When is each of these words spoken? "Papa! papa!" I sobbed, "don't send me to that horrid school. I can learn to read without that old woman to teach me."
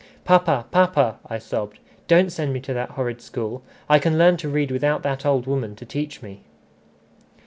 "Papa! 0.25 0.65
papa!" 0.71 1.19
I 1.29 1.37
sobbed, 1.37 1.77
"don't 2.07 2.31
send 2.31 2.51
me 2.53 2.59
to 2.61 2.73
that 2.73 2.89
horrid 2.89 3.21
school. 3.21 3.61
I 3.87 3.99
can 3.99 4.17
learn 4.17 4.35
to 4.37 4.49
read 4.49 4.71
without 4.71 5.03
that 5.03 5.27
old 5.27 5.45
woman 5.45 5.75
to 5.75 5.85
teach 5.85 6.23
me." 6.23 6.41